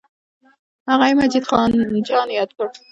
[0.89, 1.45] هغه یې مجید
[2.09, 2.65] جان یاد کړ.